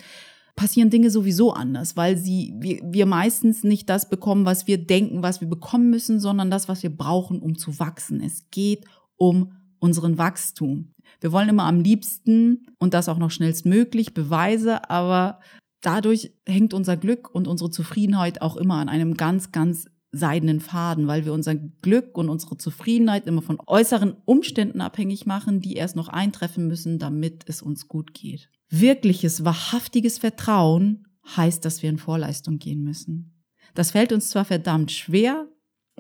passieren 0.55 0.89
Dinge 0.89 1.09
sowieso 1.09 1.53
anders, 1.53 1.95
weil 1.95 2.17
sie, 2.17 2.53
wir, 2.59 2.79
wir 2.83 3.05
meistens 3.05 3.63
nicht 3.63 3.89
das 3.89 4.09
bekommen, 4.09 4.45
was 4.45 4.67
wir 4.67 4.77
denken, 4.77 5.23
was 5.23 5.39
wir 5.39 5.47
bekommen 5.47 5.89
müssen, 5.89 6.19
sondern 6.19 6.51
das, 6.51 6.67
was 6.67 6.83
wir 6.83 6.95
brauchen, 6.95 7.39
um 7.39 7.57
zu 7.57 7.79
wachsen. 7.79 8.21
Es 8.21 8.49
geht 8.51 8.85
um 9.15 9.53
unseren 9.79 10.17
Wachstum. 10.17 10.93
Wir 11.21 11.31
wollen 11.31 11.49
immer 11.49 11.63
am 11.63 11.79
liebsten 11.79 12.67
und 12.77 12.93
das 12.93 13.09
auch 13.09 13.17
noch 13.17 13.31
schnellstmöglich 13.31 14.13
Beweise, 14.13 14.89
aber 14.89 15.39
dadurch 15.81 16.33
hängt 16.45 16.73
unser 16.73 16.97
Glück 16.97 17.33
und 17.33 17.47
unsere 17.47 17.71
Zufriedenheit 17.71 18.41
auch 18.41 18.57
immer 18.57 18.75
an 18.75 18.89
einem 18.89 19.15
ganz, 19.15 19.51
ganz 19.51 19.85
seidenen 20.11 20.59
Faden, 20.59 21.07
weil 21.07 21.25
wir 21.25 21.33
unser 21.33 21.55
Glück 21.55 22.17
und 22.17 22.29
unsere 22.29 22.57
Zufriedenheit 22.57 23.27
immer 23.27 23.41
von 23.41 23.59
äußeren 23.65 24.15
Umständen 24.25 24.81
abhängig 24.81 25.25
machen, 25.25 25.61
die 25.61 25.73
erst 25.73 25.95
noch 25.95 26.07
eintreffen 26.07 26.67
müssen, 26.67 26.97
damit 26.99 27.43
es 27.47 27.61
uns 27.61 27.87
gut 27.87 28.13
geht. 28.13 28.49
Wirkliches, 28.69 29.45
wahrhaftiges 29.45 30.17
Vertrauen 30.17 31.07
heißt, 31.35 31.63
dass 31.63 31.83
wir 31.83 31.89
in 31.89 31.97
Vorleistung 31.97 32.57
gehen 32.57 32.83
müssen. 32.83 33.43
Das 33.75 33.91
fällt 33.91 34.11
uns 34.11 34.29
zwar 34.29 34.45
verdammt 34.45 34.91
schwer, 34.91 35.47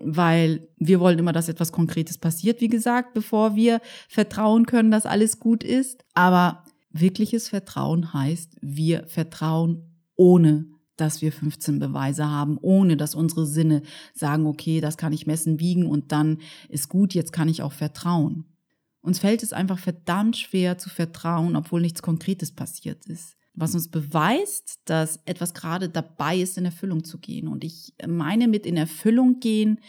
weil 0.01 0.67
wir 0.77 0.99
wollen 0.99 1.19
immer, 1.19 1.33
dass 1.33 1.49
etwas 1.49 1.71
Konkretes 1.71 2.17
passiert, 2.17 2.61
wie 2.61 2.67
gesagt, 2.67 3.13
bevor 3.13 3.55
wir 3.55 3.81
vertrauen 4.07 4.65
können, 4.65 4.91
dass 4.91 5.05
alles 5.05 5.39
gut 5.39 5.63
ist. 5.63 6.05
Aber 6.13 6.63
wirkliches 6.89 7.49
Vertrauen 7.49 8.13
heißt, 8.13 8.55
wir 8.61 9.05
vertrauen 9.07 9.89
ohne 10.15 10.67
dass 11.01 11.21
wir 11.21 11.31
15 11.31 11.79
Beweise 11.79 12.27
haben, 12.27 12.57
ohne 12.61 12.97
dass 12.97 13.15
unsere 13.15 13.45
Sinne 13.45 13.81
sagen, 14.13 14.45
okay, 14.45 14.81
das 14.81 14.97
kann 14.97 15.13
ich 15.13 15.27
messen, 15.27 15.59
wiegen 15.59 15.85
und 15.85 16.11
dann 16.11 16.39
ist 16.67 16.89
gut, 16.89 17.13
jetzt 17.13 17.33
kann 17.33 17.49
ich 17.49 17.61
auch 17.61 17.73
vertrauen. 17.73 18.45
Uns 19.01 19.19
fällt 19.19 19.43
es 19.43 19.53
einfach 19.53 19.79
verdammt 19.79 20.37
schwer 20.37 20.77
zu 20.77 20.89
vertrauen, 20.89 21.55
obwohl 21.55 21.81
nichts 21.81 22.01
Konkretes 22.01 22.51
passiert 22.51 23.05
ist. 23.05 23.37
Was 23.53 23.73
uns 23.73 23.89
beweist, 23.89 24.79
dass 24.85 25.19
etwas 25.25 25.53
gerade 25.53 25.89
dabei 25.89 26.37
ist, 26.37 26.57
in 26.57 26.65
Erfüllung 26.65 27.03
zu 27.03 27.17
gehen. 27.17 27.47
Und 27.47 27.63
ich 27.63 27.93
meine 28.07 28.47
mit 28.47 28.65
in 28.65 28.77
Erfüllung 28.77 29.39
gehen 29.39 29.79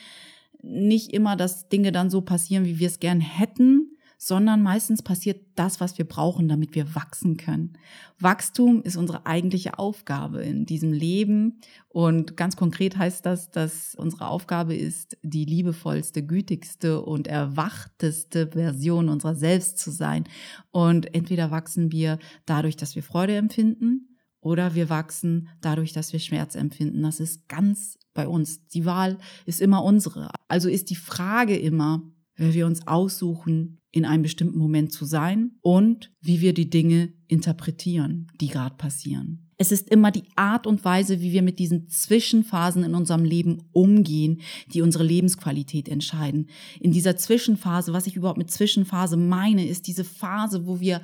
nicht 0.62 1.12
immer, 1.12 1.36
dass 1.36 1.68
Dinge 1.68 1.92
dann 1.92 2.10
so 2.10 2.20
passieren, 2.20 2.64
wie 2.64 2.78
wir 2.78 2.86
es 2.86 3.00
gern 3.00 3.20
hätten, 3.20 3.89
sondern 4.22 4.62
meistens 4.62 5.00
passiert 5.00 5.46
das, 5.54 5.80
was 5.80 5.96
wir 5.96 6.04
brauchen, 6.04 6.46
damit 6.46 6.74
wir 6.74 6.94
wachsen 6.94 7.38
können. 7.38 7.78
Wachstum 8.18 8.82
ist 8.82 8.98
unsere 8.98 9.24
eigentliche 9.24 9.78
Aufgabe 9.78 10.42
in 10.42 10.66
diesem 10.66 10.92
Leben 10.92 11.58
und 11.88 12.36
ganz 12.36 12.54
konkret 12.54 12.98
heißt 12.98 13.24
das, 13.24 13.50
dass 13.50 13.94
unsere 13.94 14.28
Aufgabe 14.28 14.76
ist, 14.76 15.16
die 15.22 15.46
liebevollste, 15.46 16.22
gütigste 16.22 17.00
und 17.00 17.28
erwachteste 17.28 18.48
Version 18.48 19.08
unserer 19.08 19.34
selbst 19.34 19.78
zu 19.78 19.90
sein. 19.90 20.24
Und 20.70 21.14
entweder 21.14 21.50
wachsen 21.50 21.90
wir 21.90 22.18
dadurch, 22.44 22.76
dass 22.76 22.94
wir 22.96 23.02
Freude 23.02 23.36
empfinden, 23.36 24.06
oder 24.42 24.74
wir 24.74 24.88
wachsen 24.88 25.48
dadurch, 25.60 25.92
dass 25.92 26.14
wir 26.14 26.20
Schmerz 26.20 26.54
empfinden. 26.54 27.02
Das 27.02 27.20
ist 27.20 27.46
ganz 27.48 27.98
bei 28.14 28.26
uns. 28.26 28.66
Die 28.68 28.86
Wahl 28.86 29.18
ist 29.44 29.60
immer 29.60 29.84
unsere. 29.84 30.30
Also 30.48 30.70
ist 30.70 30.88
die 30.88 30.96
Frage 30.96 31.58
immer, 31.58 32.02
wir 32.40 32.66
uns 32.66 32.86
aussuchen, 32.86 33.78
in 33.92 34.04
einem 34.04 34.22
bestimmten 34.22 34.58
Moment 34.58 34.92
zu 34.92 35.04
sein 35.04 35.52
und 35.62 36.12
wie 36.20 36.40
wir 36.40 36.54
die 36.54 36.70
Dinge 36.70 37.12
interpretieren, 37.26 38.28
die 38.40 38.48
gerade 38.48 38.76
passieren. 38.76 39.50
Es 39.56 39.72
ist 39.72 39.90
immer 39.90 40.10
die 40.10 40.24
Art 40.36 40.66
und 40.66 40.84
Weise, 40.86 41.20
wie 41.20 41.32
wir 41.32 41.42
mit 41.42 41.58
diesen 41.58 41.86
Zwischenphasen 41.88 42.82
in 42.82 42.94
unserem 42.94 43.24
Leben 43.24 43.64
umgehen, 43.72 44.40
die 44.72 44.80
unsere 44.80 45.04
Lebensqualität 45.04 45.88
entscheiden. 45.88 46.48
In 46.80 46.92
dieser 46.92 47.16
Zwischenphase, 47.16 47.92
was 47.92 48.06
ich 48.06 48.16
überhaupt 48.16 48.38
mit 48.38 48.50
Zwischenphase 48.50 49.18
meine, 49.18 49.66
ist 49.66 49.86
diese 49.86 50.04
Phase, 50.04 50.66
wo 50.66 50.80
wir 50.80 51.02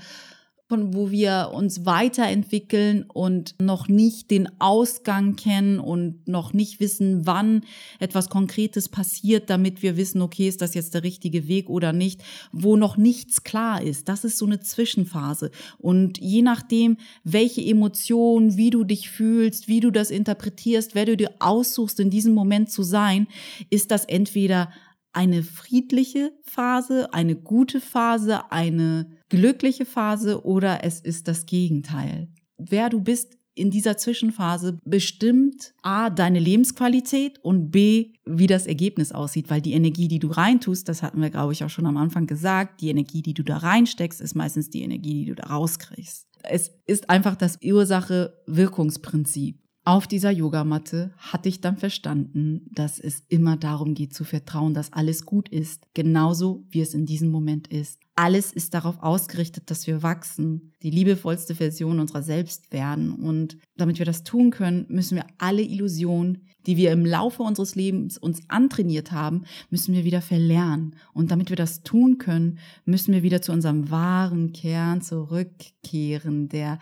von 0.68 0.94
wo 0.94 1.12
wir 1.12 1.52
uns 1.54 1.86
weiterentwickeln 1.86 3.04
und 3.04 3.54
noch 3.60 3.86
nicht 3.86 4.32
den 4.32 4.48
Ausgang 4.58 5.36
kennen 5.36 5.78
und 5.78 6.26
noch 6.26 6.52
nicht 6.52 6.80
wissen, 6.80 7.24
wann 7.24 7.62
etwas 8.00 8.28
Konkretes 8.28 8.88
passiert, 8.88 9.48
damit 9.48 9.82
wir 9.82 9.96
wissen, 9.96 10.20
okay, 10.20 10.48
ist 10.48 10.60
das 10.62 10.74
jetzt 10.74 10.94
der 10.94 11.04
richtige 11.04 11.46
Weg 11.46 11.70
oder 11.70 11.92
nicht, 11.92 12.20
wo 12.50 12.76
noch 12.76 12.96
nichts 12.96 13.44
klar 13.44 13.80
ist. 13.80 14.08
Das 14.08 14.24
ist 14.24 14.38
so 14.38 14.46
eine 14.46 14.58
Zwischenphase. 14.58 15.52
Und 15.78 16.18
je 16.18 16.42
nachdem, 16.42 16.96
welche 17.22 17.62
Emotionen, 17.62 18.56
wie 18.56 18.70
du 18.70 18.82
dich 18.82 19.08
fühlst, 19.08 19.68
wie 19.68 19.80
du 19.80 19.92
das 19.92 20.10
interpretierst, 20.10 20.96
wer 20.96 21.04
du 21.04 21.16
dir 21.16 21.30
aussuchst, 21.38 22.00
in 22.00 22.10
diesem 22.10 22.34
Moment 22.34 22.72
zu 22.72 22.82
sein, 22.82 23.28
ist 23.70 23.92
das 23.92 24.04
entweder 24.04 24.72
eine 25.12 25.44
friedliche 25.44 26.32
Phase, 26.42 27.14
eine 27.14 27.36
gute 27.36 27.80
Phase, 27.80 28.50
eine 28.50 29.15
glückliche 29.28 29.84
Phase 29.84 30.44
oder 30.44 30.84
es 30.84 31.00
ist 31.00 31.28
das 31.28 31.46
Gegenteil. 31.46 32.28
Wer 32.58 32.88
du 32.88 33.00
bist 33.00 33.36
in 33.56 33.70
dieser 33.70 33.96
Zwischenphase 33.96 34.78
bestimmt 34.84 35.74
A, 35.82 36.10
deine 36.10 36.38
Lebensqualität 36.38 37.38
und 37.42 37.70
B, 37.70 38.12
wie 38.26 38.46
das 38.46 38.66
Ergebnis 38.66 39.12
aussieht, 39.12 39.48
weil 39.48 39.62
die 39.62 39.72
Energie, 39.72 40.08
die 40.08 40.18
du 40.18 40.28
reintust, 40.28 40.88
das 40.88 41.02
hatten 41.02 41.22
wir, 41.22 41.30
glaube 41.30 41.54
ich, 41.54 41.64
auch 41.64 41.70
schon 41.70 41.86
am 41.86 41.96
Anfang 41.96 42.26
gesagt, 42.26 42.82
die 42.82 42.90
Energie, 42.90 43.22
die 43.22 43.34
du 43.34 43.42
da 43.42 43.56
reinsteckst, 43.56 44.20
ist 44.20 44.34
meistens 44.34 44.68
die 44.68 44.82
Energie, 44.82 45.14
die 45.14 45.24
du 45.24 45.34
da 45.34 45.46
rauskriegst. 45.46 46.26
Es 46.42 46.70
ist 46.86 47.08
einfach 47.08 47.34
das 47.34 47.58
Ursache-Wirkungsprinzip 47.62 49.58
auf 49.86 50.08
dieser 50.08 50.32
Yogamatte 50.32 51.12
hatte 51.16 51.48
ich 51.48 51.60
dann 51.60 51.76
verstanden, 51.76 52.68
dass 52.72 52.98
es 52.98 53.22
immer 53.28 53.56
darum 53.56 53.94
geht 53.94 54.14
zu 54.14 54.24
vertrauen, 54.24 54.74
dass 54.74 54.92
alles 54.92 55.24
gut 55.24 55.48
ist, 55.48 55.84
genauso 55.94 56.64
wie 56.70 56.80
es 56.80 56.92
in 56.92 57.06
diesem 57.06 57.30
Moment 57.30 57.68
ist. 57.68 58.00
Alles 58.16 58.52
ist 58.52 58.74
darauf 58.74 59.00
ausgerichtet, 59.00 59.70
dass 59.70 59.86
wir 59.86 60.02
wachsen, 60.02 60.72
die 60.82 60.90
liebevollste 60.90 61.54
Version 61.54 62.00
unserer 62.00 62.22
selbst 62.22 62.72
werden. 62.72 63.12
Und 63.12 63.58
damit 63.76 64.00
wir 64.00 64.06
das 64.06 64.24
tun 64.24 64.50
können, 64.50 64.86
müssen 64.88 65.14
wir 65.14 65.26
alle 65.38 65.62
Illusionen, 65.62 66.48
die 66.66 66.76
wir 66.76 66.90
im 66.90 67.06
Laufe 67.06 67.44
unseres 67.44 67.76
Lebens 67.76 68.18
uns 68.18 68.40
antrainiert 68.48 69.12
haben, 69.12 69.44
müssen 69.70 69.94
wir 69.94 70.04
wieder 70.04 70.20
verlernen. 70.20 70.96
Und 71.12 71.30
damit 71.30 71.48
wir 71.50 71.56
das 71.56 71.84
tun 71.84 72.18
können, 72.18 72.58
müssen 72.84 73.14
wir 73.14 73.22
wieder 73.22 73.40
zu 73.40 73.52
unserem 73.52 73.88
wahren 73.88 74.52
Kern 74.52 75.00
zurückkehren, 75.00 76.48
der 76.48 76.80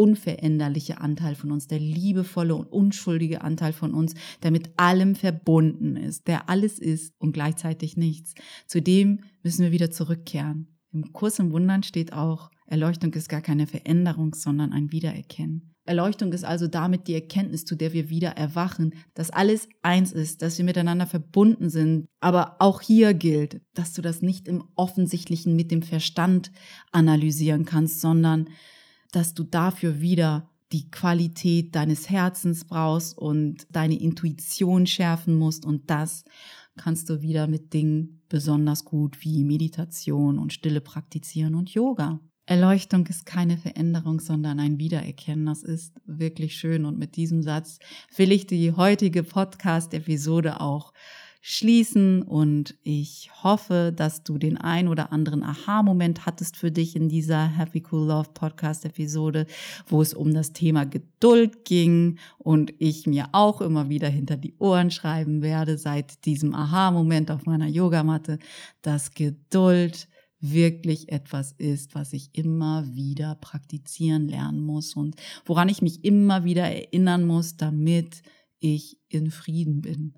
unveränderliche 0.00 0.98
Anteil 0.98 1.34
von 1.34 1.52
uns, 1.52 1.66
der 1.66 1.78
liebevolle 1.78 2.54
und 2.54 2.72
unschuldige 2.72 3.42
Anteil 3.42 3.74
von 3.74 3.92
uns, 3.92 4.14
der 4.42 4.50
mit 4.50 4.70
allem 4.78 5.14
verbunden 5.14 5.94
ist, 5.96 6.26
der 6.26 6.48
alles 6.48 6.78
ist 6.78 7.12
und 7.18 7.32
gleichzeitig 7.32 7.98
nichts. 7.98 8.32
Zu 8.66 8.80
dem 8.80 9.20
müssen 9.42 9.62
wir 9.62 9.72
wieder 9.72 9.90
zurückkehren. 9.90 10.78
Im 10.90 11.12
Kurs 11.12 11.38
im 11.38 11.52
Wundern 11.52 11.82
steht 11.82 12.14
auch, 12.14 12.50
Erleuchtung 12.64 13.12
ist 13.12 13.28
gar 13.28 13.42
keine 13.42 13.66
Veränderung, 13.66 14.34
sondern 14.34 14.72
ein 14.72 14.90
Wiedererkennen. 14.90 15.74
Erleuchtung 15.84 16.32
ist 16.32 16.44
also 16.44 16.66
damit 16.66 17.06
die 17.06 17.14
Erkenntnis, 17.14 17.66
zu 17.66 17.74
der 17.74 17.92
wir 17.92 18.08
wieder 18.08 18.30
erwachen, 18.30 18.94
dass 19.12 19.30
alles 19.30 19.68
eins 19.82 20.12
ist, 20.12 20.40
dass 20.40 20.56
wir 20.56 20.64
miteinander 20.64 21.06
verbunden 21.06 21.68
sind. 21.68 22.06
Aber 22.20 22.56
auch 22.58 22.80
hier 22.80 23.12
gilt, 23.12 23.60
dass 23.74 23.92
du 23.92 24.00
das 24.00 24.22
nicht 24.22 24.48
im 24.48 24.64
Offensichtlichen 24.76 25.56
mit 25.56 25.70
dem 25.70 25.82
Verstand 25.82 26.52
analysieren 26.90 27.66
kannst, 27.66 28.00
sondern 28.00 28.48
dass 29.10 29.34
du 29.34 29.44
dafür 29.44 30.00
wieder 30.00 30.48
die 30.72 30.90
Qualität 30.90 31.74
deines 31.74 32.08
Herzens 32.10 32.64
brauchst 32.64 33.18
und 33.18 33.66
deine 33.70 33.98
Intuition 33.98 34.86
schärfen 34.86 35.34
musst. 35.34 35.64
Und 35.64 35.90
das 35.90 36.24
kannst 36.76 37.10
du 37.10 37.22
wieder 37.22 37.46
mit 37.48 37.72
Dingen 37.74 38.22
besonders 38.28 38.84
gut 38.84 39.22
wie 39.24 39.44
Meditation 39.44 40.38
und 40.38 40.52
Stille 40.52 40.80
praktizieren 40.80 41.54
und 41.54 41.70
Yoga. 41.70 42.20
Erleuchtung 42.46 43.06
ist 43.06 43.26
keine 43.26 43.58
Veränderung, 43.58 44.18
sondern 44.18 44.58
ein 44.58 44.78
Wiedererkennen. 44.78 45.46
Das 45.46 45.62
ist 45.62 46.00
wirklich 46.04 46.56
schön. 46.56 46.84
Und 46.84 46.98
mit 46.98 47.16
diesem 47.16 47.42
Satz 47.42 47.78
will 48.16 48.32
ich 48.32 48.46
die 48.46 48.72
heutige 48.72 49.22
Podcast-Episode 49.22 50.60
auch 50.60 50.92
schließen 51.40 52.22
und 52.22 52.74
ich 52.82 53.30
hoffe, 53.42 53.92
dass 53.96 54.22
du 54.22 54.36
den 54.36 54.58
ein 54.58 54.88
oder 54.88 55.10
anderen 55.12 55.42
Aha-Moment 55.42 56.26
hattest 56.26 56.56
für 56.56 56.70
dich 56.70 56.94
in 56.94 57.08
dieser 57.08 57.46
Happy 57.46 57.82
Cool 57.90 58.08
Love 58.08 58.30
Podcast 58.34 58.84
Episode, 58.84 59.46
wo 59.86 60.02
es 60.02 60.12
um 60.12 60.34
das 60.34 60.52
Thema 60.52 60.84
Geduld 60.84 61.64
ging 61.64 62.18
und 62.38 62.74
ich 62.78 63.06
mir 63.06 63.30
auch 63.32 63.62
immer 63.62 63.88
wieder 63.88 64.08
hinter 64.08 64.36
die 64.36 64.54
Ohren 64.58 64.90
schreiben 64.90 65.40
werde 65.40 65.78
seit 65.78 66.26
diesem 66.26 66.54
Aha-Moment 66.54 67.30
auf 67.30 67.46
meiner 67.46 67.68
Yogamatte, 67.68 68.38
dass 68.82 69.14
Geduld 69.14 70.08
wirklich 70.40 71.10
etwas 71.10 71.52
ist, 71.52 71.94
was 71.94 72.12
ich 72.12 72.30
immer 72.32 72.84
wieder 72.94 73.34
praktizieren 73.34 74.28
lernen 74.28 74.60
muss 74.60 74.94
und 74.94 75.16
woran 75.44 75.68
ich 75.68 75.82
mich 75.82 76.04
immer 76.04 76.44
wieder 76.44 76.64
erinnern 76.64 77.26
muss, 77.26 77.56
damit 77.56 78.22
ich 78.60 78.98
in 79.08 79.30
Frieden 79.30 79.80
bin. 79.80 80.14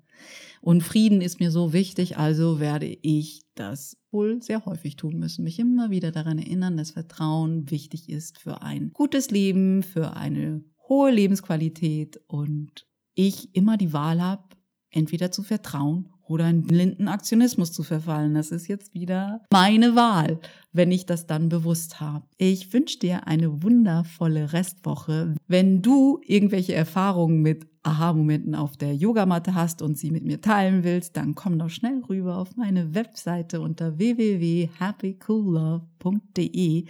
Und 0.61 0.83
Frieden 0.83 1.21
ist 1.21 1.39
mir 1.39 1.51
so 1.51 1.73
wichtig, 1.73 2.17
also 2.17 2.59
werde 2.59 2.85
ich 2.85 3.41
das 3.55 3.97
wohl 4.11 4.41
sehr 4.41 4.65
häufig 4.65 4.95
tun 4.95 5.17
müssen, 5.17 5.43
mich 5.43 5.59
immer 5.59 5.89
wieder 5.89 6.11
daran 6.11 6.37
erinnern, 6.37 6.77
dass 6.77 6.91
Vertrauen 6.91 7.69
wichtig 7.71 8.09
ist 8.09 8.37
für 8.37 8.61
ein 8.61 8.91
gutes 8.93 9.31
Leben, 9.31 9.83
für 9.83 10.15
eine 10.15 10.63
hohe 10.87 11.11
Lebensqualität 11.11 12.21
und 12.27 12.87
ich 13.15 13.55
immer 13.55 13.77
die 13.77 13.93
Wahl 13.93 14.21
habe, 14.21 14.43
entweder 14.89 15.31
zu 15.31 15.43
vertrauen 15.43 16.12
oder 16.27 16.49
in 16.49 16.63
blinden 16.63 17.07
Aktionismus 17.07 17.71
zu 17.71 17.83
verfallen. 17.83 18.33
Das 18.33 18.51
ist 18.51 18.67
jetzt 18.67 18.93
wieder 18.93 19.41
meine 19.51 19.95
Wahl, 19.95 20.39
wenn 20.71 20.91
ich 20.91 21.05
das 21.05 21.27
dann 21.27 21.49
bewusst 21.49 21.99
habe. 21.99 22.25
Ich 22.37 22.73
wünsche 22.73 22.99
dir 22.99 23.27
eine 23.27 23.63
wundervolle 23.63 24.53
Restwoche. 24.53 25.35
Wenn 25.47 25.81
du 25.81 26.21
irgendwelche 26.25 26.73
Erfahrungen 26.73 27.41
mit 27.41 27.67
Aha-Momenten 27.83 28.55
auf 28.55 28.77
der 28.77 28.95
Yogamatte 28.95 29.53
hast 29.55 29.81
und 29.81 29.97
sie 29.97 30.11
mit 30.11 30.23
mir 30.23 30.39
teilen 30.39 30.85
willst, 30.85 31.17
dann 31.17 31.35
komm 31.35 31.59
doch 31.59 31.69
schnell 31.69 32.01
rüber 32.07 32.37
auf 32.37 32.55
meine 32.55 32.95
Webseite 32.95 33.59
unter 33.59 33.97
www.happycoollove.de 33.97 36.85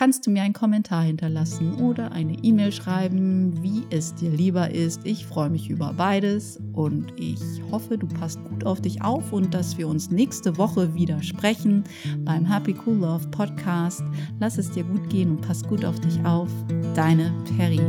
kannst 0.00 0.26
du 0.26 0.30
mir 0.30 0.42
einen 0.44 0.54
Kommentar 0.54 1.02
hinterlassen 1.02 1.74
oder 1.74 2.12
eine 2.12 2.32
E-Mail 2.42 2.72
schreiben, 2.72 3.62
wie 3.62 3.84
es 3.90 4.14
dir 4.14 4.30
lieber 4.30 4.70
ist. 4.70 5.02
Ich 5.04 5.26
freue 5.26 5.50
mich 5.50 5.68
über 5.68 5.92
beides 5.92 6.58
und 6.72 7.12
ich 7.20 7.38
hoffe, 7.70 7.98
du 7.98 8.06
passt 8.06 8.42
gut 8.44 8.64
auf 8.64 8.80
dich 8.80 9.02
auf 9.02 9.30
und 9.30 9.52
dass 9.52 9.76
wir 9.76 9.86
uns 9.86 10.10
nächste 10.10 10.56
Woche 10.56 10.94
wieder 10.94 11.22
sprechen 11.22 11.84
beim 12.20 12.46
Happy 12.46 12.74
Cool 12.86 12.96
Love 12.96 13.28
Podcast. 13.28 14.02
Lass 14.38 14.56
es 14.56 14.70
dir 14.70 14.84
gut 14.84 15.10
gehen 15.10 15.32
und 15.32 15.42
pass 15.42 15.62
gut 15.62 15.84
auf 15.84 16.00
dich 16.00 16.18
auf. 16.24 16.48
Deine 16.94 17.30
Perry. 17.58 17.80